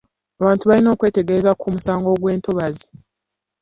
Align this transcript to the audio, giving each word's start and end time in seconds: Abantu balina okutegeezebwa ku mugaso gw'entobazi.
Abantu 0.41 0.63
balina 0.69 0.89
okutegeezebwa 0.95 1.57
ku 1.59 1.65
mugaso 1.73 2.13
gw'entobazi. 2.21 2.85